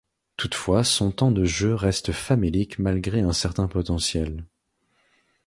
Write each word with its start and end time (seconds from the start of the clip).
Toutefois 0.35 0.83
son 0.83 1.11
temps 1.11 1.29
de 1.31 1.45
jeu 1.45 1.75
reste 1.75 2.11
famélique 2.11 2.79
malgré 2.79 3.19
un 3.21 3.33
certain 3.33 3.67
potentiel. 3.67 4.45